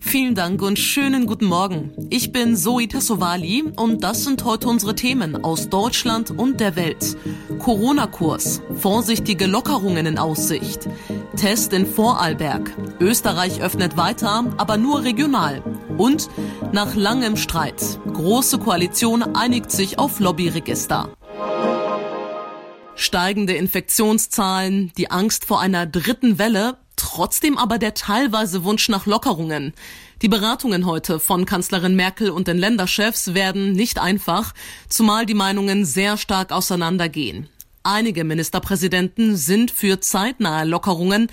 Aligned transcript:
Vielen 0.00 0.34
Dank 0.34 0.62
und 0.62 0.78
schönen 0.78 1.26
guten 1.26 1.46
Morgen. 1.46 1.92
Ich 2.08 2.32
bin 2.32 2.56
Zoe 2.56 2.88
Tassovali 2.88 3.64
und 3.76 4.02
das 4.02 4.24
sind 4.24 4.44
heute 4.44 4.68
unsere 4.68 4.94
Themen 4.94 5.44
aus 5.44 5.68
Deutschland 5.68 6.30
und 6.30 6.60
der 6.60 6.76
Welt. 6.76 7.16
Corona-Kurs, 7.58 8.62
vorsichtige 8.76 9.46
Lockerungen 9.46 10.06
in 10.06 10.18
Aussicht, 10.18 10.88
Test 11.36 11.72
in 11.72 11.84
Vorarlberg, 11.84 12.72
Österreich 13.00 13.60
öffnet 13.60 13.96
weiter, 13.96 14.54
aber 14.56 14.76
nur 14.76 15.02
regional 15.02 15.62
und 15.98 16.28
nach 16.72 16.94
langem 16.94 17.36
Streit, 17.36 18.00
große 18.12 18.58
Koalition 18.58 19.22
einigt 19.22 19.70
sich 19.70 19.98
auf 19.98 20.20
Lobbyregister. 20.20 21.10
Steigende 22.94 23.54
Infektionszahlen, 23.54 24.92
die 24.96 25.10
Angst 25.10 25.44
vor 25.44 25.60
einer 25.60 25.86
dritten 25.86 26.38
Welle 26.38 26.78
Trotzdem 27.10 27.56
aber 27.56 27.78
der 27.78 27.94
teilweise 27.94 28.64
Wunsch 28.64 28.90
nach 28.90 29.06
Lockerungen. 29.06 29.72
Die 30.20 30.28
Beratungen 30.28 30.84
heute 30.84 31.18
von 31.18 31.46
Kanzlerin 31.46 31.96
Merkel 31.96 32.28
und 32.28 32.48
den 32.48 32.58
Länderchefs 32.58 33.32
werden 33.32 33.72
nicht 33.72 33.98
einfach, 33.98 34.52
zumal 34.90 35.24
die 35.24 35.32
Meinungen 35.32 35.86
sehr 35.86 36.18
stark 36.18 36.52
auseinandergehen. 36.52 37.48
Einige 37.82 38.24
Ministerpräsidenten 38.24 39.36
sind 39.38 39.70
für 39.70 40.00
zeitnahe 40.00 40.66
Lockerungen, 40.66 41.28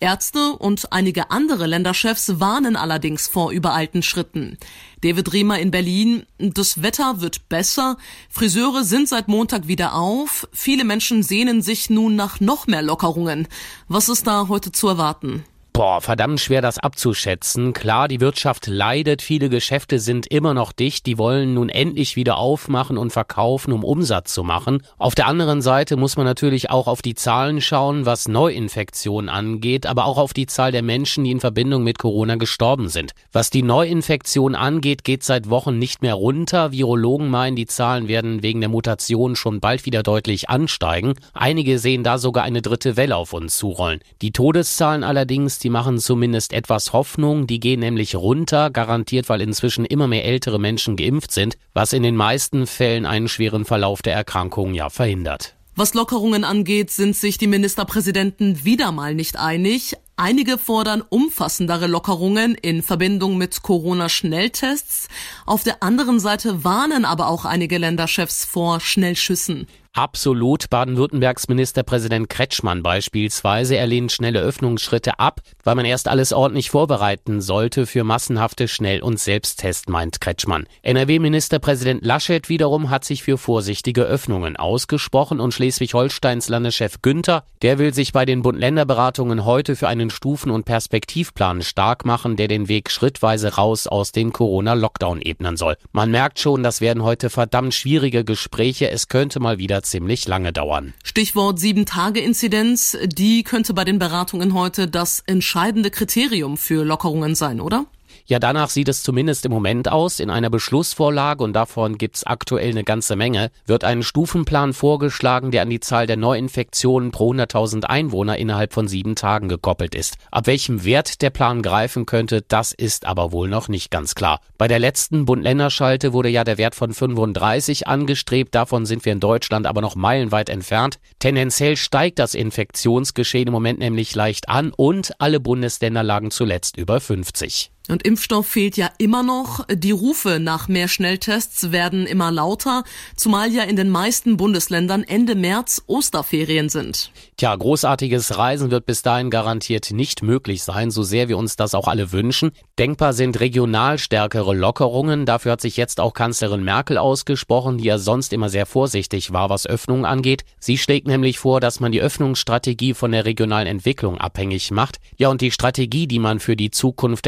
Ärzte 0.00 0.52
und 0.52 0.92
einige 0.92 1.30
andere 1.30 1.66
Länderchefs 1.66 2.40
warnen 2.40 2.74
allerdings 2.74 3.28
vor 3.28 3.52
übereilten 3.52 4.02
Schritten. 4.02 4.58
David 5.02 5.32
Riemer 5.32 5.58
in 5.58 5.70
Berlin, 5.70 6.24
das 6.38 6.82
Wetter 6.82 7.20
wird 7.20 7.48
besser, 7.48 7.96
Friseure 8.28 8.82
sind 8.84 9.08
seit 9.08 9.28
Montag 9.28 9.68
wieder 9.68 9.94
auf, 9.94 10.48
viele 10.52 10.84
Menschen 10.84 11.22
sehnen 11.22 11.62
sich 11.62 11.90
nun 11.90 12.16
nach 12.16 12.40
noch 12.40 12.66
mehr 12.66 12.82
Lockerungen. 12.82 13.46
Was 13.88 14.08
ist 14.08 14.26
da 14.26 14.48
heute 14.48 14.72
zu 14.72 14.88
erwarten? 14.88 15.44
Boah, 15.72 16.00
verdammt 16.00 16.40
schwer 16.40 16.62
das 16.62 16.78
abzuschätzen. 16.78 17.72
Klar, 17.72 18.08
die 18.08 18.20
Wirtschaft 18.20 18.66
leidet, 18.66 19.22
viele 19.22 19.48
Geschäfte 19.48 20.00
sind 20.00 20.26
immer 20.26 20.52
noch 20.52 20.72
dicht, 20.72 21.06
die 21.06 21.16
wollen 21.16 21.54
nun 21.54 21.68
endlich 21.68 22.16
wieder 22.16 22.38
aufmachen 22.38 22.98
und 22.98 23.12
verkaufen, 23.12 23.72
um 23.72 23.84
Umsatz 23.84 24.34
zu 24.34 24.42
machen. 24.42 24.82
Auf 24.98 25.14
der 25.14 25.28
anderen 25.28 25.62
Seite 25.62 25.96
muss 25.96 26.16
man 26.16 26.26
natürlich 26.26 26.70
auch 26.70 26.88
auf 26.88 27.02
die 27.02 27.14
Zahlen 27.14 27.60
schauen, 27.60 28.04
was 28.04 28.26
Neuinfektionen 28.26 29.28
angeht, 29.28 29.86
aber 29.86 30.06
auch 30.06 30.18
auf 30.18 30.34
die 30.34 30.46
Zahl 30.46 30.72
der 30.72 30.82
Menschen, 30.82 31.22
die 31.22 31.30
in 31.30 31.40
Verbindung 31.40 31.84
mit 31.84 31.98
Corona 31.98 32.34
gestorben 32.34 32.88
sind. 32.88 33.12
Was 33.30 33.50
die 33.50 33.62
Neuinfektion 33.62 34.56
angeht, 34.56 35.04
geht 35.04 35.22
seit 35.22 35.50
Wochen 35.50 35.78
nicht 35.78 36.02
mehr 36.02 36.14
runter. 36.14 36.72
Virologen 36.72 37.30
meinen, 37.30 37.54
die 37.54 37.66
Zahlen 37.66 38.08
werden 38.08 38.42
wegen 38.42 38.60
der 38.60 38.70
Mutation 38.70 39.36
schon 39.36 39.60
bald 39.60 39.86
wieder 39.86 40.02
deutlich 40.02 40.50
ansteigen. 40.50 41.14
Einige 41.32 41.78
sehen 41.78 42.02
da 42.02 42.18
sogar 42.18 42.42
eine 42.42 42.60
dritte 42.60 42.96
Welle 42.96 43.16
auf 43.16 43.32
uns 43.32 43.56
zurollen. 43.56 44.00
Die 44.20 44.32
Todeszahlen 44.32 45.04
allerdings, 45.04 45.59
die 45.60 45.70
machen 45.70 45.98
zumindest 45.98 46.52
etwas 46.52 46.92
Hoffnung. 46.92 47.46
Die 47.46 47.60
gehen 47.60 47.80
nämlich 47.80 48.16
runter, 48.16 48.70
garantiert, 48.70 49.28
weil 49.28 49.40
inzwischen 49.40 49.84
immer 49.84 50.06
mehr 50.06 50.24
ältere 50.24 50.58
Menschen 50.58 50.96
geimpft 50.96 51.32
sind, 51.32 51.56
was 51.74 51.92
in 51.92 52.02
den 52.02 52.16
meisten 52.16 52.66
Fällen 52.66 53.06
einen 53.06 53.28
schweren 53.28 53.64
Verlauf 53.64 54.02
der 54.02 54.14
Erkrankung 54.14 54.74
ja 54.74 54.90
verhindert. 54.90 55.54
Was 55.76 55.94
Lockerungen 55.94 56.44
angeht, 56.44 56.90
sind 56.90 57.16
sich 57.16 57.38
die 57.38 57.46
Ministerpräsidenten 57.46 58.64
wieder 58.64 58.92
mal 58.92 59.14
nicht 59.14 59.38
einig. 59.38 59.96
Einige 60.16 60.58
fordern 60.58 61.02
umfassendere 61.08 61.86
Lockerungen 61.86 62.54
in 62.54 62.82
Verbindung 62.82 63.38
mit 63.38 63.62
Corona-Schnelltests. 63.62 65.08
Auf 65.46 65.62
der 65.62 65.82
anderen 65.82 66.20
Seite 66.20 66.64
warnen 66.64 67.06
aber 67.06 67.28
auch 67.28 67.46
einige 67.46 67.78
Länderchefs 67.78 68.44
vor 68.44 68.80
Schnellschüssen. 68.80 69.66
Absolut. 69.92 70.70
Baden-Württembergs 70.70 71.48
Ministerpräsident 71.48 72.28
Kretschmann 72.28 72.84
beispielsweise. 72.84 73.74
Er 73.76 73.88
lehnt 73.88 74.12
schnelle 74.12 74.38
Öffnungsschritte 74.40 75.18
ab, 75.18 75.40
weil 75.64 75.74
man 75.74 75.84
erst 75.84 76.06
alles 76.06 76.32
ordentlich 76.32 76.70
vorbereiten 76.70 77.40
sollte 77.40 77.86
für 77.86 78.04
massenhafte 78.04 78.68
Schnell- 78.68 79.02
und 79.02 79.18
Selbsttests, 79.18 79.88
meint 79.88 80.20
Kretschmann. 80.20 80.68
NRW-Ministerpräsident 80.82 82.04
Laschet 82.04 82.48
wiederum 82.48 82.88
hat 82.88 83.04
sich 83.04 83.24
für 83.24 83.36
vorsichtige 83.36 84.04
Öffnungen 84.04 84.56
ausgesprochen 84.56 85.40
und 85.40 85.52
Schleswig-Holsteins 85.54 86.48
Landeschef 86.48 87.02
Günther, 87.02 87.42
der 87.62 87.78
will 87.80 87.92
sich 87.92 88.12
bei 88.12 88.24
den 88.24 88.42
Bund-Länder-Beratungen 88.42 89.44
heute 89.44 89.74
für 89.74 89.88
einen 89.88 90.10
Stufen- 90.10 90.52
und 90.52 90.66
Perspektivplan 90.66 91.62
stark 91.62 92.04
machen, 92.04 92.36
der 92.36 92.46
den 92.46 92.68
Weg 92.68 92.92
schrittweise 92.92 93.56
raus 93.56 93.88
aus 93.88 94.12
dem 94.12 94.32
Corona-Lockdown 94.32 95.20
ebnen 95.20 95.56
soll. 95.56 95.76
Man 95.90 96.12
merkt 96.12 96.38
schon, 96.38 96.62
das 96.62 96.80
werden 96.80 97.02
heute 97.02 97.28
verdammt 97.28 97.74
schwierige 97.74 98.24
Gespräche. 98.24 98.88
Es 98.88 99.08
könnte 99.08 99.40
mal 99.40 99.58
wieder 99.58 99.79
ziemlich 99.82 100.26
lange 100.26 100.52
dauern. 100.52 100.94
Stichwort 101.04 101.58
Sieben-Tage-Inzidenz, 101.58 102.96
die 103.04 103.42
könnte 103.42 103.74
bei 103.74 103.84
den 103.84 103.98
Beratungen 103.98 104.54
heute 104.54 104.88
das 104.88 105.22
entscheidende 105.26 105.90
Kriterium 105.90 106.56
für 106.56 106.84
Lockerungen 106.84 107.34
sein, 107.34 107.60
oder? 107.60 107.86
Ja, 108.30 108.38
danach 108.38 108.70
sieht 108.70 108.88
es 108.88 109.02
zumindest 109.02 109.44
im 109.44 109.50
Moment 109.50 109.90
aus. 109.90 110.20
In 110.20 110.30
einer 110.30 110.50
Beschlussvorlage, 110.50 111.42
und 111.42 111.52
davon 111.52 111.98
gibt's 111.98 112.22
aktuell 112.22 112.70
eine 112.70 112.84
ganze 112.84 113.16
Menge, 113.16 113.50
wird 113.66 113.82
ein 113.82 114.04
Stufenplan 114.04 114.72
vorgeschlagen, 114.72 115.50
der 115.50 115.62
an 115.62 115.68
die 115.68 115.80
Zahl 115.80 116.06
der 116.06 116.16
Neuinfektionen 116.16 117.10
pro 117.10 117.32
100.000 117.32 117.86
Einwohner 117.86 118.38
innerhalb 118.38 118.72
von 118.72 118.86
sieben 118.86 119.16
Tagen 119.16 119.48
gekoppelt 119.48 119.96
ist. 119.96 120.14
Ab 120.30 120.46
welchem 120.46 120.84
Wert 120.84 121.22
der 121.22 121.30
Plan 121.30 121.60
greifen 121.60 122.06
könnte, 122.06 122.42
das 122.46 122.70
ist 122.70 123.04
aber 123.04 123.32
wohl 123.32 123.48
noch 123.48 123.66
nicht 123.66 123.90
ganz 123.90 124.14
klar. 124.14 124.38
Bei 124.56 124.68
der 124.68 124.78
letzten 124.78 125.24
Bund-Länder-Schalte 125.24 126.12
wurde 126.12 126.28
ja 126.28 126.44
der 126.44 126.56
Wert 126.56 126.76
von 126.76 126.94
35 126.94 127.88
angestrebt. 127.88 128.54
Davon 128.54 128.86
sind 128.86 129.04
wir 129.04 129.12
in 129.12 129.18
Deutschland 129.18 129.66
aber 129.66 129.80
noch 129.80 129.96
meilenweit 129.96 130.50
entfernt. 130.50 131.00
Tendenziell 131.18 131.76
steigt 131.76 132.20
das 132.20 132.34
Infektionsgeschehen 132.34 133.48
im 133.48 133.52
Moment 133.52 133.80
nämlich 133.80 134.14
leicht 134.14 134.48
an 134.48 134.72
und 134.72 135.20
alle 135.20 135.40
Bundesländer 135.40 136.04
lagen 136.04 136.30
zuletzt 136.30 136.76
über 136.76 137.00
50. 137.00 137.72
Und 137.88 138.04
Impfstoff 138.04 138.46
fehlt 138.46 138.76
ja 138.76 138.88
immer 138.98 139.22
noch. 139.22 139.66
Die 139.72 139.90
Rufe 139.90 140.38
nach 140.38 140.68
mehr 140.68 140.86
Schnelltests 140.86 141.72
werden 141.72 142.06
immer 142.06 142.30
lauter, 142.30 142.84
zumal 143.16 143.50
ja 143.50 143.64
in 143.64 143.74
den 143.74 143.90
meisten 143.90 144.36
Bundesländern 144.36 145.02
Ende 145.02 145.34
März 145.34 145.82
Osterferien 145.86 146.68
sind. 146.68 147.10
Tja, 147.36 147.56
großartiges 147.56 148.36
Reisen 148.36 148.70
wird 148.70 148.86
bis 148.86 149.02
dahin 149.02 149.30
garantiert 149.30 149.90
nicht 149.90 150.22
möglich 150.22 150.62
sein, 150.62 150.90
so 150.90 151.02
sehr 151.02 151.28
wir 151.28 151.38
uns 151.38 151.56
das 151.56 151.74
auch 151.74 151.88
alle 151.88 152.12
wünschen. 152.12 152.52
Denkbar 152.78 153.12
sind 153.12 153.40
regional 153.40 153.98
stärkere 153.98 154.54
Lockerungen. 154.54 155.26
Dafür 155.26 155.52
hat 155.52 155.60
sich 155.60 155.76
jetzt 155.76 155.98
auch 156.00 156.12
Kanzlerin 156.12 156.62
Merkel 156.62 156.96
ausgesprochen, 156.96 157.78
die 157.78 157.84
ja 157.84 157.98
sonst 157.98 158.32
immer 158.32 158.50
sehr 158.50 158.66
vorsichtig 158.66 159.32
war, 159.32 159.50
was 159.50 159.66
Öffnungen 159.66 160.04
angeht. 160.04 160.44
Sie 160.60 160.78
schlägt 160.78 161.08
nämlich 161.08 161.38
vor, 161.38 161.60
dass 161.60 161.80
man 161.80 161.92
die 161.92 162.00
Öffnungsstrategie 162.00 162.94
von 162.94 163.10
der 163.10 163.24
regionalen 163.24 163.66
Entwicklung 163.66 164.18
abhängig 164.18 164.70
macht. 164.70 164.98
Ja, 165.16 165.28
und 165.28 165.40
die 165.40 165.50
Strategie, 165.50 166.06
die 166.06 166.18
man 166.18 166.38
für 166.40 166.56
die 166.56 166.70
Zukunft 166.70 167.26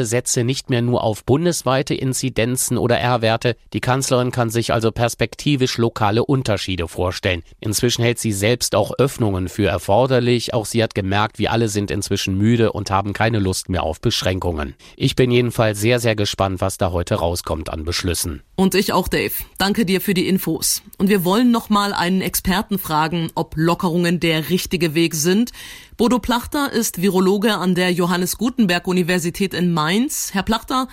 entwickele, 0.00 0.04
setze 0.04 0.44
nicht 0.44 0.70
mehr 0.70 0.82
nur 0.82 1.02
auf 1.02 1.24
bundesweite 1.24 1.94
Inzidenzen 1.94 2.78
oder 2.78 2.98
R-Werte. 2.98 3.56
Die 3.72 3.80
Kanzlerin 3.80 4.30
kann 4.30 4.50
sich 4.50 4.72
also 4.72 4.90
perspektivisch 4.90 5.78
lokale 5.78 6.24
Unterschiede 6.24 6.88
vorstellen. 6.88 7.42
Inzwischen 7.60 8.02
hält 8.02 8.18
sie 8.18 8.32
selbst 8.32 8.74
auch 8.74 8.92
Öffnungen 8.98 9.48
für 9.48 9.68
erforderlich. 9.68 10.54
Auch 10.54 10.66
sie 10.66 10.82
hat 10.82 10.94
gemerkt, 10.94 11.38
wir 11.38 11.52
alle 11.52 11.68
sind 11.68 11.90
inzwischen 11.90 12.36
müde 12.36 12.72
und 12.72 12.90
haben 12.90 13.12
keine 13.12 13.38
Lust 13.38 13.68
mehr 13.68 13.82
auf 13.82 14.00
Beschränkungen. 14.00 14.74
Ich 14.96 15.16
bin 15.16 15.30
jedenfalls 15.30 15.80
sehr, 15.80 16.00
sehr 16.00 16.16
gespannt, 16.16 16.60
was 16.60 16.78
da 16.78 16.92
heute 16.92 17.16
rauskommt 17.16 17.70
an 17.70 17.84
Beschlüssen. 17.84 18.42
Und 18.56 18.74
ich 18.74 18.92
auch, 18.92 19.08
Dave. 19.08 19.32
Danke 19.58 19.84
dir 19.86 20.00
für 20.00 20.14
die 20.14 20.28
Infos. 20.28 20.82
Und 20.98 21.08
wir 21.08 21.24
wollen 21.24 21.50
noch 21.50 21.70
mal 21.70 21.92
einen 21.92 22.20
Experten 22.20 22.78
fragen, 22.78 23.30
ob 23.34 23.54
Lockerungen 23.56 24.20
der 24.20 24.50
richtige 24.50 24.94
Weg 24.94 25.14
sind. 25.14 25.52
Bodo 26.00 26.18
Plachter 26.18 26.72
ist 26.72 27.02
Virologe 27.02 27.56
an 27.56 27.74
der 27.74 27.92
Johannes 27.92 28.38
Gutenberg 28.38 28.86
Universität 28.86 29.52
in 29.52 29.70
Mainz. 29.80 30.34
Herr 30.34 30.42
Plachter, 30.42 30.88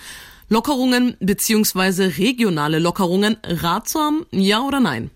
Lockerungen 0.48 1.14
bzw. 1.20 2.04
regionale 2.16 2.78
Lockerungen 2.78 3.36
ratsam, 3.44 4.24
ja 4.30 4.62
oder 4.62 4.80
nein? 4.80 5.10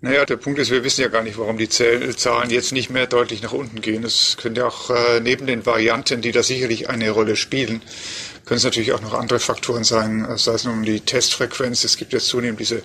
Naja, 0.00 0.24
der 0.24 0.38
Punkt 0.38 0.58
ist, 0.58 0.72
wir 0.72 0.82
wissen 0.82 1.02
ja 1.02 1.06
gar 1.06 1.22
nicht, 1.22 1.38
warum 1.38 1.56
die 1.56 1.68
Zahlen 1.68 2.50
jetzt 2.50 2.72
nicht 2.72 2.90
mehr 2.90 3.06
deutlich 3.06 3.40
nach 3.40 3.52
unten 3.52 3.80
gehen. 3.80 4.02
Es 4.02 4.36
könnte 4.36 4.66
auch 4.66 4.90
äh, 4.90 5.20
neben 5.20 5.46
den 5.46 5.64
Varianten, 5.64 6.20
die 6.20 6.32
da 6.32 6.42
sicherlich 6.42 6.90
eine 6.90 7.10
Rolle 7.10 7.36
spielen, 7.36 7.80
können 8.44 8.58
es 8.58 8.64
natürlich 8.64 8.92
auch 8.92 9.00
noch 9.00 9.14
andere 9.14 9.38
Faktoren 9.38 9.84
sein, 9.84 10.26
sei 10.36 10.52
es 10.52 10.64
nun 10.64 10.78
um 10.78 10.84
die 10.84 11.00
Testfrequenz. 11.00 11.84
Es 11.84 11.96
gibt 11.96 12.12
jetzt 12.12 12.26
zunehmend 12.26 12.58
diese 12.58 12.82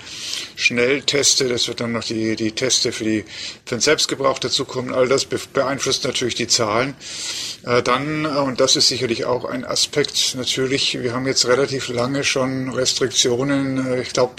Schnellteste, 0.55 1.47
das 1.47 1.67
wird 1.67 1.79
dann 1.79 1.93
noch 1.93 2.03
die, 2.03 2.35
die 2.35 2.51
Teste 2.51 2.91
für, 2.91 3.03
die, 3.03 3.25
für 3.65 3.75
den 3.75 3.81
Selbstgebrauch 3.81 4.39
dazukommen. 4.39 4.93
All 4.93 5.07
das 5.07 5.25
beeinflusst 5.25 6.03
natürlich 6.03 6.35
die 6.35 6.47
Zahlen. 6.47 6.95
Äh, 7.65 7.83
dann, 7.83 8.25
äh, 8.25 8.29
und 8.29 8.61
das 8.61 8.75
ist 8.75 8.87
sicherlich 8.87 9.25
auch 9.25 9.45
ein 9.45 9.65
Aspekt, 9.65 10.35
natürlich, 10.35 11.01
wir 11.01 11.13
haben 11.13 11.25
jetzt 11.25 11.47
relativ 11.47 11.89
lange 11.89 12.23
schon 12.23 12.69
Restriktionen. 12.69 13.93
Äh, 13.93 14.01
ich 14.01 14.13
glaube, 14.13 14.35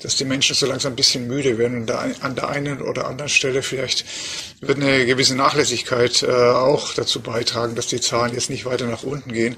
dass 0.00 0.16
die 0.16 0.24
Menschen 0.24 0.54
so 0.54 0.66
langsam 0.66 0.92
ein 0.92 0.96
bisschen 0.96 1.26
müde 1.26 1.58
werden. 1.58 1.82
Und 1.82 1.90
an 1.90 2.34
der 2.34 2.48
einen 2.48 2.82
oder 2.82 3.06
anderen 3.06 3.28
Stelle 3.28 3.62
vielleicht 3.62 4.04
wird 4.60 4.78
eine 4.78 5.06
gewisse 5.06 5.34
Nachlässigkeit 5.34 6.24
auch 6.24 6.92
dazu 6.94 7.20
beitragen, 7.20 7.74
dass 7.74 7.86
die 7.86 8.00
Zahlen 8.00 8.34
jetzt 8.34 8.50
nicht 8.50 8.64
weiter 8.64 8.86
nach 8.86 9.02
unten 9.02 9.32
gehen. 9.32 9.56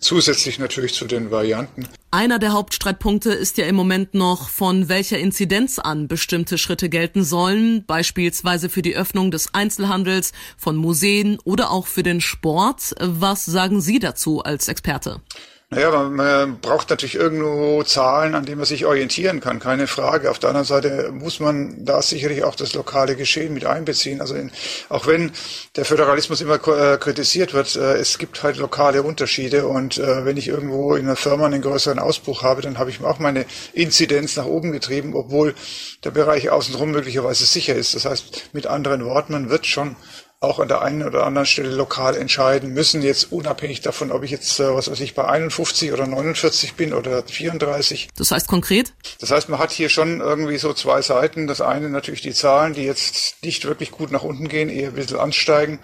Zusätzlich 0.00 0.47
natürlich 0.56 0.94
zu 0.94 1.04
den 1.04 1.30
Varianten. 1.30 1.86
Einer 2.10 2.38
der 2.38 2.52
Hauptstreitpunkte 2.52 3.30
ist 3.30 3.58
ja 3.58 3.66
im 3.66 3.74
Moment 3.74 4.14
noch, 4.14 4.48
von 4.48 4.88
welcher 4.88 5.18
Inzidenz 5.18 5.78
an 5.78 6.08
bestimmte 6.08 6.56
Schritte 6.56 6.88
gelten 6.88 7.22
sollen, 7.22 7.84
beispielsweise 7.84 8.70
für 8.70 8.80
die 8.80 8.96
Öffnung 8.96 9.30
des 9.30 9.52
Einzelhandels, 9.52 10.32
von 10.56 10.76
Museen 10.76 11.38
oder 11.44 11.70
auch 11.70 11.86
für 11.86 12.02
den 12.02 12.22
Sport. 12.22 12.94
Was 12.98 13.44
sagen 13.44 13.82
Sie 13.82 13.98
dazu 13.98 14.42
als 14.42 14.68
Experte? 14.68 15.20
Naja, 15.70 15.90
man, 15.90 16.14
man 16.14 16.60
braucht 16.60 16.88
natürlich 16.88 17.16
irgendwo 17.16 17.82
Zahlen, 17.82 18.34
an 18.34 18.46
denen 18.46 18.56
man 18.56 18.64
sich 18.64 18.86
orientieren 18.86 19.40
kann, 19.40 19.58
keine 19.60 19.86
Frage. 19.86 20.30
Auf 20.30 20.38
der 20.38 20.48
anderen 20.48 20.66
Seite 20.66 21.10
muss 21.12 21.40
man 21.40 21.84
da 21.84 22.00
sicherlich 22.00 22.42
auch 22.42 22.54
das 22.54 22.72
lokale 22.72 23.16
Geschehen 23.16 23.52
mit 23.52 23.66
einbeziehen. 23.66 24.22
Also 24.22 24.34
in, 24.34 24.50
auch 24.88 25.06
wenn 25.06 25.30
der 25.76 25.84
Föderalismus 25.84 26.40
immer 26.40 26.54
äh, 26.54 26.96
kritisiert 26.96 27.52
wird, 27.52 27.76
äh, 27.76 27.96
es 27.96 28.16
gibt 28.16 28.42
halt 28.42 28.56
lokale 28.56 29.02
Unterschiede 29.02 29.66
und 29.66 29.98
äh, 29.98 30.24
wenn 30.24 30.38
ich 30.38 30.48
irgendwo 30.48 30.94
in 30.94 31.04
einer 31.04 31.16
Firma 31.16 31.44
einen 31.44 31.60
größeren 31.60 31.98
Ausbruch 31.98 32.42
habe, 32.42 32.62
dann 32.62 32.78
habe 32.78 32.88
ich 32.88 33.04
auch 33.04 33.18
meine 33.18 33.44
Inzidenz 33.74 34.36
nach 34.36 34.46
oben 34.46 34.72
getrieben, 34.72 35.14
obwohl 35.14 35.54
der 36.02 36.12
Bereich 36.12 36.48
außenrum 36.48 36.92
möglicherweise 36.92 37.44
sicher 37.44 37.74
ist. 37.74 37.94
Das 37.94 38.06
heißt, 38.06 38.54
mit 38.54 38.66
anderen 38.66 39.04
Worten, 39.04 39.34
man 39.34 39.50
wird 39.50 39.66
schon 39.66 39.96
auch 40.40 40.60
an 40.60 40.68
der 40.68 40.82
einen 40.82 41.02
oder 41.02 41.26
anderen 41.26 41.46
Stelle 41.46 41.70
lokal 41.70 42.16
entscheiden 42.16 42.72
müssen, 42.72 43.02
jetzt 43.02 43.32
unabhängig 43.32 43.80
davon, 43.80 44.12
ob 44.12 44.22
ich 44.22 44.30
jetzt, 44.30 44.60
äh, 44.60 44.72
was 44.72 44.88
weiß 44.88 45.00
ich, 45.00 45.14
bei 45.14 45.24
51 45.24 45.92
oder 45.92 46.06
49 46.06 46.74
bin 46.74 46.94
oder 46.94 47.24
34. 47.24 48.08
Das 48.16 48.30
heißt 48.30 48.46
konkret? 48.46 48.92
Das 49.20 49.32
heißt, 49.32 49.48
man 49.48 49.58
hat 49.58 49.72
hier 49.72 49.88
schon 49.88 50.20
irgendwie 50.20 50.58
so 50.58 50.72
zwei 50.74 51.02
Seiten. 51.02 51.48
Das 51.48 51.60
eine 51.60 51.88
natürlich 51.88 52.22
die 52.22 52.34
Zahlen, 52.34 52.72
die 52.72 52.84
jetzt 52.84 53.42
nicht 53.42 53.64
wirklich 53.64 53.90
gut 53.90 54.12
nach 54.12 54.22
unten 54.22 54.46
gehen, 54.46 54.68
eher 54.68 54.90
ein 54.90 54.94
bisschen 54.94 55.18
ansteigen, 55.18 55.80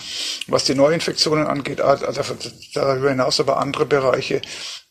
was 0.46 0.62
die 0.64 0.76
Neuinfektionen 0.76 1.48
angeht, 1.48 1.80
also 1.80 2.34
darüber 2.74 3.10
hinaus 3.10 3.40
aber 3.40 3.58
andere 3.58 3.86
Bereiche, 3.86 4.40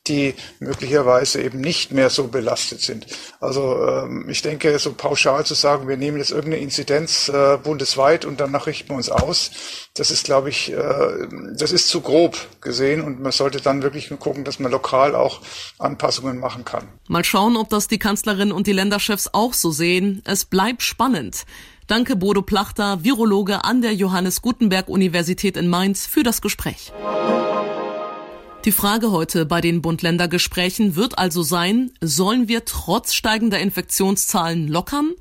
die 0.07 0.33
möglicherweise 0.59 1.41
eben 1.41 1.61
nicht 1.61 1.91
mehr 1.91 2.09
so 2.09 2.27
belastet 2.27 2.81
sind. 2.81 3.07
Also 3.39 3.87
ähm, 3.87 4.27
ich 4.29 4.41
denke, 4.41 4.77
so 4.79 4.93
pauschal 4.93 5.45
zu 5.45 5.53
sagen, 5.53 5.87
wir 5.87 5.95
nehmen 5.95 6.17
jetzt 6.17 6.31
irgendeine 6.31 6.61
Inzidenz 6.61 7.29
äh, 7.29 7.57
bundesweit 7.57 8.25
und 8.25 8.39
danach 8.39 8.67
richten 8.67 8.89
wir 8.89 8.97
uns 8.97 9.09
aus, 9.09 9.51
das 9.95 10.11
ist, 10.11 10.25
glaube 10.25 10.49
ich, 10.49 10.73
äh, 10.73 10.77
das 11.57 11.71
ist 11.71 11.87
zu 11.87 12.01
grob 12.01 12.37
gesehen 12.59 13.01
und 13.01 13.21
man 13.21 13.31
sollte 13.31 13.61
dann 13.61 13.81
wirklich 13.81 14.09
gucken, 14.19 14.43
dass 14.43 14.59
man 14.59 14.71
lokal 14.71 15.15
auch 15.15 15.41
Anpassungen 15.79 16.37
machen 16.37 16.65
kann. 16.65 16.87
Mal 17.07 17.23
schauen, 17.23 17.55
ob 17.55 17.69
das 17.69 17.87
die 17.87 17.99
Kanzlerin 17.99 18.51
und 18.51 18.67
die 18.67 18.73
Länderchefs 18.73 19.29
auch 19.31 19.53
so 19.53 19.71
sehen. 19.71 20.21
Es 20.25 20.45
bleibt 20.45 20.81
spannend. 20.81 21.45
Danke 21.87 22.15
Bodo 22.15 22.41
Plachter, 22.41 23.03
Virologe 23.03 23.63
an 23.63 23.81
der 23.81 23.93
Johannes 23.93 24.41
Gutenberg 24.41 24.87
Universität 24.87 25.57
in 25.57 25.67
Mainz 25.67 26.05
für 26.05 26.23
das 26.23 26.41
Gespräch. 26.41 26.91
Die 28.65 28.71
Frage 28.71 29.11
heute 29.11 29.45
bei 29.45 29.59
den 29.59 29.81
Bund-Länder-Gesprächen 29.81 30.95
wird 30.95 31.17
also 31.17 31.43
sein, 31.43 31.91
sollen 31.99 32.47
wir 32.47 32.63
trotz 32.63 33.13
steigender 33.13 33.59
Infektionszahlen 33.59 34.69
lockern? 34.69 35.11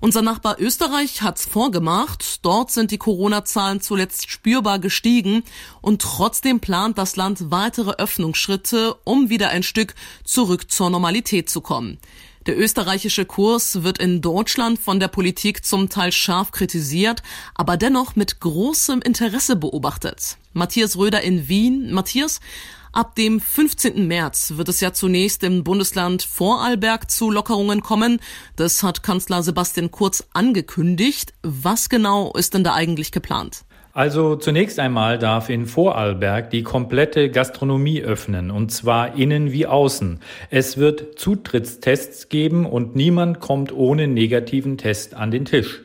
Unser 0.00 0.22
Nachbar 0.22 0.56
Österreich 0.58 1.20
hat's 1.20 1.44
vorgemacht. 1.44 2.38
Dort 2.42 2.70
sind 2.70 2.90
die 2.90 2.98
Corona-Zahlen 2.98 3.82
zuletzt 3.82 4.30
spürbar 4.30 4.78
gestiegen 4.78 5.42
und 5.82 6.00
trotzdem 6.00 6.60
plant 6.60 6.96
das 6.96 7.16
Land 7.16 7.50
weitere 7.50 7.90
Öffnungsschritte, 7.90 8.94
um 9.04 9.28
wieder 9.28 9.50
ein 9.50 9.62
Stück 9.62 9.94
zurück 10.24 10.70
zur 10.70 10.88
Normalität 10.88 11.50
zu 11.50 11.60
kommen. 11.60 11.98
Der 12.46 12.58
österreichische 12.58 13.26
Kurs 13.26 13.82
wird 13.82 13.98
in 13.98 14.22
Deutschland 14.22 14.78
von 14.78 15.00
der 15.00 15.08
Politik 15.08 15.66
zum 15.66 15.90
Teil 15.90 16.12
scharf 16.12 16.50
kritisiert, 16.50 17.22
aber 17.54 17.76
dennoch 17.76 18.16
mit 18.16 18.40
großem 18.40 19.02
Interesse 19.02 19.56
beobachtet. 19.56 20.38
Matthias 20.52 20.96
Röder 20.96 21.20
in 21.22 21.48
Wien. 21.48 21.92
Matthias, 21.92 22.40
Ab 22.96 23.14
dem 23.14 23.40
15. 23.40 24.08
März 24.08 24.54
wird 24.56 24.70
es 24.70 24.80
ja 24.80 24.90
zunächst 24.94 25.42
im 25.42 25.64
Bundesland 25.64 26.22
Vorarlberg 26.22 27.10
zu 27.10 27.30
Lockerungen 27.30 27.82
kommen. 27.82 28.20
Das 28.56 28.82
hat 28.82 29.02
Kanzler 29.02 29.42
Sebastian 29.42 29.90
Kurz 29.90 30.26
angekündigt. 30.32 31.34
Was 31.42 31.90
genau 31.90 32.32
ist 32.32 32.54
denn 32.54 32.64
da 32.64 32.72
eigentlich 32.72 33.12
geplant? 33.12 33.66
Also 33.92 34.36
zunächst 34.36 34.78
einmal 34.78 35.18
darf 35.18 35.50
in 35.50 35.66
Vorarlberg 35.66 36.48
die 36.48 36.62
komplette 36.62 37.30
Gastronomie 37.30 38.00
öffnen, 38.00 38.50
und 38.50 38.72
zwar 38.72 39.14
innen 39.14 39.52
wie 39.52 39.66
außen. 39.66 40.20
Es 40.48 40.78
wird 40.78 41.18
Zutrittstests 41.18 42.30
geben 42.30 42.64
und 42.64 42.96
niemand 42.96 43.40
kommt 43.40 43.72
ohne 43.72 44.08
negativen 44.08 44.78
Test 44.78 45.12
an 45.12 45.30
den 45.30 45.44
Tisch. 45.44 45.82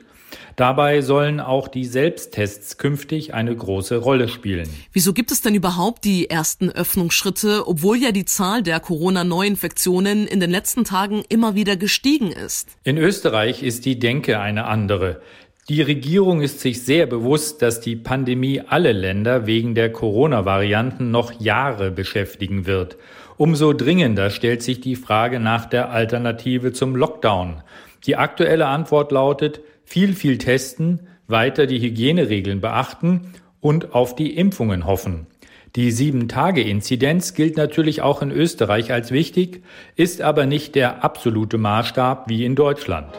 Dabei 0.62 1.01
sollen 1.01 1.39
auch 1.39 1.68
die 1.68 1.86
Selbsttests 1.86 2.77
künftig 2.77 3.34
eine 3.34 3.56
große 3.56 3.98
Rolle 3.98 4.27
spielen. 4.27 4.70
Wieso 4.94 5.12
gibt 5.12 5.32
es 5.32 5.41
denn 5.41 5.56
überhaupt 5.56 6.06
die 6.06 6.30
ersten 6.30 6.70
Öffnungsschritte, 6.70 7.68
obwohl 7.68 7.98
ja 7.98 8.12
die 8.12 8.25
Zahl 8.25 8.62
der 8.62 8.80
Corona-Neuinfektionen 8.80 10.27
in 10.27 10.39
den 10.39 10.51
letzten 10.51 10.84
Tagen 10.84 11.24
immer 11.30 11.56
wieder 11.56 11.77
gestiegen 11.77 12.32
ist? 12.32 12.70
In 12.84 13.00
Österreich 13.00 13.63
ist 13.63 13.86
die 13.86 13.98
Denke 13.98 14.39
eine 14.39 14.65
andere. 14.65 15.24
Die 15.68 15.82
Regierung 15.82 16.44
ist 16.44 16.60
sich 16.60 16.84
sehr 16.84 17.08
bewusst, 17.08 17.63
dass 17.63 17.82
die 17.82 17.96
Pandemie 17.96 18.62
alle 18.62 18.91
Länder 18.91 19.48
wegen 19.48 19.74
der 19.74 19.91
Corona-Varianten 19.91 21.10
noch 21.10 21.41
Jahre 21.41 21.89
beschäftigen 21.89 22.68
wird. 22.68 22.98
Umso 23.38 23.74
dringender 23.74 24.30
stellt 24.30 24.62
sich 24.62 24.80
die 24.80 24.96
Frage 24.96 25.39
nach 25.39 25.65
der 25.65 25.89
Alternative 25.89 26.72
zum 26.72 26.96
Lockdown. 26.96 27.63
Die 28.06 28.15
aktuelle 28.15 28.68
Antwort 28.68 29.12
lautet, 29.12 29.62
viel, 29.92 30.14
viel 30.14 30.38
testen, 30.38 31.02
weiter 31.28 31.68
die 31.68 31.82
Hygieneregeln 31.82 32.62
beachten 32.62 33.34
und 33.60 33.94
auf 33.94 34.16
die 34.16 34.38
Impfungen 34.38 34.86
hoffen. 34.86 35.28
Die 35.76 35.92
Sieben-Tage-Inzidenz 35.92 37.34
gilt 37.34 37.58
natürlich 37.58 38.02
auch 38.02 38.22
in 38.22 38.32
Österreich 38.32 38.94
als 38.94 39.12
wichtig, 39.12 39.64
ist 39.98 40.22
aber 40.22 40.46
nicht 40.46 40.76
der 40.76 41.04
absolute 41.04 41.58
Maßstab 41.58 42.30
wie 42.30 42.46
in 42.46 42.56
Deutschland. 42.56 43.14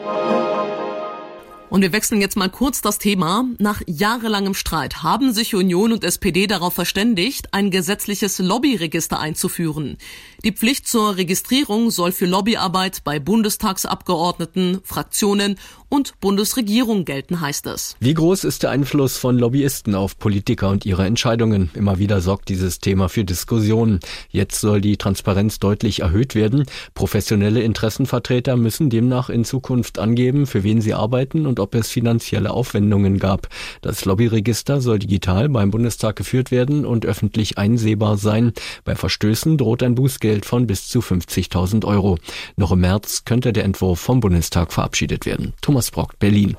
Und 1.73 1.81
wir 1.81 1.91
wechseln 1.91 2.21
jetzt 2.21 2.37
mal 2.37 2.51
kurz 2.51 2.83
das 2.83 2.99
Thema. 2.99 3.45
Nach 3.57 3.81
jahrelangem 3.87 4.53
Streit 4.53 5.01
haben 5.01 5.33
sich 5.33 5.55
Union 5.55 5.91
und 5.91 6.03
SPD 6.03 6.45
darauf 6.45 6.75
verständigt, 6.75 7.47
ein 7.51 7.71
gesetzliches 7.71 8.37
Lobbyregister 8.37 9.19
einzuführen. 9.19 9.97
Die 10.43 10.51
Pflicht 10.51 10.87
zur 10.87 11.17
Registrierung 11.17 11.89
soll 11.89 12.11
für 12.11 12.27
Lobbyarbeit 12.27 13.03
bei 13.03 13.17
Bundestagsabgeordneten, 13.17 14.81
Fraktionen 14.83 15.57
und 15.89 16.19
Bundesregierung 16.19 17.05
gelten, 17.05 17.39
heißt 17.41 17.67
es. 17.67 17.95
Wie 17.99 18.13
groß 18.13 18.43
ist 18.43 18.63
der 18.63 18.71
Einfluss 18.71 19.17
von 19.17 19.39
Lobbyisten 19.39 19.95
auf 19.95 20.17
Politiker 20.19 20.69
und 20.69 20.85
ihre 20.85 21.05
Entscheidungen? 21.05 21.71
Immer 21.75 21.97
wieder 21.97 22.19
sorgt 22.19 22.49
dieses 22.49 22.79
Thema 22.79 23.09
für 23.09 23.23
Diskussionen. 23.23 23.99
Jetzt 24.29 24.59
soll 24.59 24.81
die 24.81 24.97
Transparenz 24.97 25.59
deutlich 25.59 26.01
erhöht 26.01 26.35
werden. 26.35 26.65
Professionelle 26.93 27.61
Interessenvertreter 27.61 28.57
müssen 28.57 28.89
demnach 28.89 29.29
in 29.29 29.45
Zukunft 29.45 29.97
angeben, 29.97 30.45
für 30.45 30.63
wen 30.63 30.81
sie 30.81 30.93
arbeiten 30.93 31.45
und 31.45 31.59
ob 31.63 31.75
es 31.75 31.89
finanzielle 31.89 32.51
Aufwendungen 32.51 33.17
gab. 33.19 33.47
Das 33.81 34.03
Lobbyregister 34.03 34.81
soll 34.81 34.99
digital 34.99 35.47
beim 35.47 35.71
Bundestag 35.71 36.17
geführt 36.17 36.51
werden 36.51 36.85
und 36.85 37.05
öffentlich 37.05 37.57
einsehbar 37.57 38.17
sein. 38.17 38.51
Bei 38.83 38.95
Verstößen 38.95 39.57
droht 39.57 39.83
ein 39.83 39.95
Bußgeld 39.95 40.45
von 40.45 40.67
bis 40.67 40.89
zu 40.89 40.99
50.000 40.99 41.85
Euro. 41.85 42.17
Noch 42.57 42.73
im 42.73 42.81
März 42.81 43.23
könnte 43.23 43.53
der 43.53 43.63
Entwurf 43.63 44.01
vom 44.01 44.19
Bundestag 44.19 44.73
verabschiedet 44.73 45.25
werden. 45.25 45.53
Thomas 45.61 45.93
Rossbrock, 45.93 46.19
Berlin. 46.19 46.57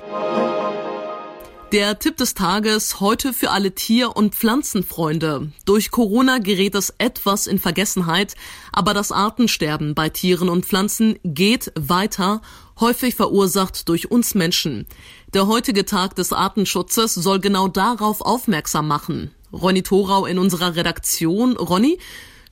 Der 1.72 1.98
Tipp 1.98 2.16
des 2.18 2.34
Tages 2.34 3.00
heute 3.00 3.32
für 3.32 3.50
alle 3.50 3.74
Tier- 3.74 4.16
und 4.16 4.34
Pflanzenfreunde. 4.34 5.50
Durch 5.64 5.90
Corona 5.90 6.38
gerät 6.38 6.76
es 6.76 6.94
etwas 6.98 7.48
in 7.48 7.58
Vergessenheit, 7.58 8.34
aber 8.70 8.94
das 8.94 9.10
Artensterben 9.10 9.94
bei 9.94 10.08
Tieren 10.08 10.48
und 10.48 10.66
Pflanzen 10.66 11.18
geht 11.24 11.72
weiter, 11.74 12.42
häufig 12.80 13.14
verursacht 13.14 13.88
durch 13.88 14.10
uns 14.10 14.34
Menschen. 14.34 14.86
Der 15.32 15.46
heutige 15.46 15.84
Tag 15.84 16.14
des 16.16 16.32
Artenschutzes 16.32 17.14
soll 17.14 17.40
genau 17.40 17.68
darauf 17.68 18.20
aufmerksam 18.20 18.88
machen. 18.88 19.30
Ronny 19.52 19.82
Thorau 19.82 20.26
in 20.26 20.38
unserer 20.38 20.76
Redaktion. 20.76 21.56
Ronny, 21.56 21.98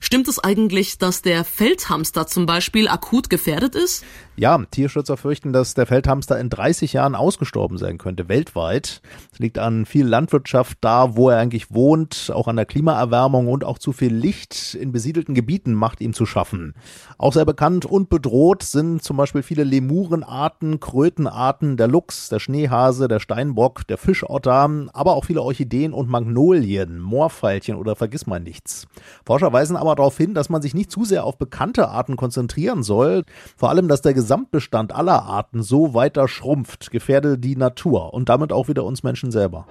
Stimmt 0.03 0.27
es 0.27 0.37
eigentlich, 0.37 0.97
dass 0.97 1.21
der 1.21 1.45
Feldhamster 1.45 2.27
zum 2.27 2.45
Beispiel 2.45 2.89
akut 2.89 3.29
gefährdet 3.29 3.73
ist? 3.73 4.03
Ja, 4.35 4.57
Tierschützer 4.69 5.15
fürchten, 5.15 5.53
dass 5.53 5.75
der 5.75 5.85
Feldhamster 5.85 6.37
in 6.39 6.49
30 6.49 6.91
Jahren 6.91 7.15
ausgestorben 7.15 7.77
sein 7.77 7.99
könnte, 7.99 8.27
weltweit. 8.27 9.01
Es 9.31 9.39
liegt 9.39 9.57
an 9.59 9.85
viel 9.85 10.05
Landwirtschaft 10.05 10.79
da, 10.81 11.15
wo 11.15 11.29
er 11.29 11.37
eigentlich 11.37 11.71
wohnt, 11.73 12.31
auch 12.33 12.49
an 12.49 12.57
der 12.57 12.65
Klimaerwärmung 12.65 13.47
und 13.47 13.63
auch 13.63 13.77
zu 13.77 13.93
viel 13.93 14.13
Licht 14.13 14.73
in 14.73 14.91
besiedelten 14.91 15.35
Gebieten 15.35 15.73
macht 15.73 16.01
ihm 16.01 16.13
zu 16.13 16.25
schaffen. 16.25 16.73
Auch 17.17 17.31
sehr 17.31 17.45
bekannt 17.45 17.85
und 17.85 18.09
bedroht 18.09 18.63
sind 18.63 19.03
zum 19.03 19.15
Beispiel 19.15 19.41
viele 19.41 19.63
Lemurenarten, 19.63 20.81
Krötenarten, 20.81 21.77
der 21.77 21.87
Luchs, 21.87 22.27
der 22.27 22.39
Schneehase, 22.39 23.07
der 23.07 23.21
Steinbock, 23.21 23.87
der 23.87 23.97
Fischotter, 23.97 24.69
aber 24.91 25.13
auch 25.13 25.25
viele 25.25 25.43
Orchideen 25.43 25.93
und 25.93 26.09
Magnolien, 26.09 26.99
Moorfeilchen 26.99 27.77
oder 27.77 27.95
Vergissmeinnichts. 27.95 28.87
Forscher 29.25 29.53
weisen 29.53 29.77
aber 29.77 29.92
darauf 29.95 30.17
hin, 30.17 30.33
dass 30.33 30.49
man 30.49 30.61
sich 30.61 30.73
nicht 30.73 30.91
zu 30.91 31.05
sehr 31.05 31.23
auf 31.23 31.37
bekannte 31.37 31.89
Arten 31.89 32.15
konzentrieren 32.15 32.83
soll, 32.83 33.23
vor 33.55 33.69
allem, 33.69 33.87
dass 33.87 34.01
der 34.01 34.13
Gesamtbestand 34.13 34.93
aller 34.93 35.23
Arten 35.23 35.63
so 35.63 35.93
weiter 35.93 36.27
schrumpft, 36.27 36.91
gefährde 36.91 37.37
die 37.37 37.55
Natur 37.55 38.13
und 38.13 38.29
damit 38.29 38.51
auch 38.51 38.67
wieder 38.67 38.83
uns 38.83 39.03
Menschen 39.03 39.31
selber. 39.31 39.67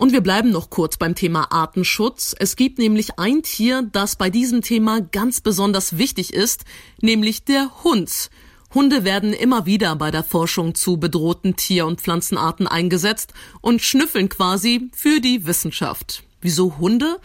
Und 0.00 0.12
wir 0.12 0.22
bleiben 0.22 0.50
noch 0.50 0.70
kurz 0.70 0.96
beim 0.96 1.14
Thema 1.14 1.52
Artenschutz. 1.52 2.34
Es 2.38 2.56
gibt 2.56 2.78
nämlich 2.78 3.18
ein 3.18 3.42
Tier, 3.42 3.86
das 3.92 4.16
bei 4.16 4.30
diesem 4.30 4.62
Thema 4.62 5.02
ganz 5.02 5.42
besonders 5.42 5.98
wichtig 5.98 6.32
ist, 6.32 6.64
nämlich 7.02 7.44
der 7.44 7.84
Hund. 7.84 8.30
Hunde 8.72 9.04
werden 9.04 9.34
immer 9.34 9.66
wieder 9.66 9.94
bei 9.96 10.10
der 10.10 10.24
Forschung 10.24 10.74
zu 10.74 10.96
bedrohten 10.96 11.56
Tier- 11.56 11.86
und 11.86 12.00
Pflanzenarten 12.00 12.66
eingesetzt 12.66 13.34
und 13.60 13.82
schnüffeln 13.82 14.30
quasi 14.30 14.90
für 14.94 15.20
die 15.20 15.44
Wissenschaft. 15.44 16.22
Wieso 16.40 16.78
Hunde? 16.78 17.18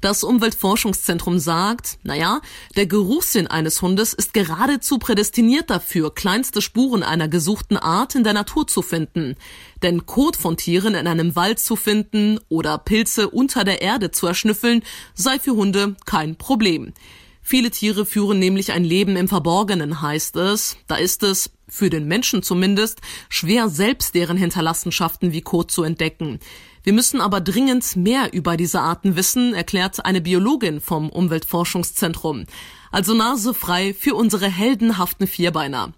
Das 0.00 0.24
Umweltforschungszentrum 0.24 1.38
sagt, 1.38 1.98
naja, 2.02 2.40
der 2.74 2.86
Geruchssinn 2.86 3.46
eines 3.46 3.82
Hundes 3.82 4.14
ist 4.14 4.32
geradezu 4.32 4.98
prädestiniert 4.98 5.68
dafür, 5.68 6.14
kleinste 6.14 6.62
Spuren 6.62 7.02
einer 7.02 7.28
gesuchten 7.28 7.76
Art 7.76 8.14
in 8.14 8.24
der 8.24 8.32
Natur 8.32 8.66
zu 8.66 8.80
finden. 8.80 9.36
Denn 9.82 10.06
Kot 10.06 10.36
von 10.36 10.56
Tieren 10.56 10.94
in 10.94 11.06
einem 11.06 11.36
Wald 11.36 11.58
zu 11.58 11.76
finden 11.76 12.40
oder 12.48 12.78
Pilze 12.78 13.28
unter 13.28 13.64
der 13.64 13.82
Erde 13.82 14.10
zu 14.10 14.26
erschnüffeln, 14.26 14.82
sei 15.14 15.38
für 15.38 15.52
Hunde 15.52 15.96
kein 16.06 16.36
Problem. 16.36 16.94
Viele 17.42 17.70
Tiere 17.70 18.06
führen 18.06 18.38
nämlich 18.38 18.72
ein 18.72 18.84
Leben 18.84 19.16
im 19.16 19.28
Verborgenen, 19.28 20.00
heißt 20.00 20.36
es. 20.36 20.76
Da 20.86 20.96
ist 20.96 21.22
es, 21.22 21.50
für 21.68 21.90
den 21.90 22.06
Menschen 22.06 22.42
zumindest, 22.42 23.00
schwer 23.28 23.68
selbst 23.68 24.14
deren 24.14 24.36
Hinterlassenschaften 24.36 25.32
wie 25.32 25.40
Kot 25.40 25.70
zu 25.70 25.82
entdecken. 25.82 26.40
Wir 26.82 26.92
müssen 26.92 27.20
aber 27.20 27.40
dringend 27.40 27.96
mehr 27.96 28.32
über 28.32 28.56
diese 28.56 28.80
Arten 28.80 29.16
wissen, 29.16 29.54
erklärt 29.54 30.04
eine 30.04 30.20
Biologin 30.20 30.80
vom 30.80 31.10
Umweltforschungszentrum. 31.10 32.46
Also 32.90 33.14
Nase 33.14 33.54
frei 33.54 33.94
für 33.94 34.14
unsere 34.14 34.48
heldenhaften 34.48 35.26
Vierbeiner. 35.26 35.92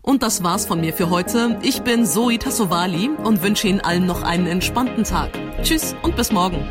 Und 0.00 0.22
das 0.22 0.42
war's 0.42 0.66
von 0.66 0.80
mir 0.80 0.92
für 0.92 1.10
heute. 1.10 1.58
Ich 1.62 1.82
bin 1.82 2.06
Zoe 2.06 2.38
Tassovali 2.38 3.10
und 3.22 3.42
wünsche 3.42 3.68
Ihnen 3.68 3.80
allen 3.80 4.06
noch 4.06 4.22
einen 4.22 4.46
entspannten 4.46 5.04
Tag. 5.04 5.30
Tschüss 5.62 5.94
und 6.02 6.16
bis 6.16 6.32
morgen. 6.32 6.66